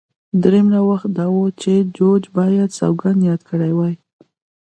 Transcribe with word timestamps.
درېیم 0.43 0.67
نوښت 0.73 1.07
دا 1.17 1.25
و 1.33 1.37
چې 1.61 1.73
دوج 1.95 2.23
باید 2.37 2.69
سوګند 2.79 3.19
یاد 3.29 3.41
کړی 3.49 3.71
وای 3.75 3.95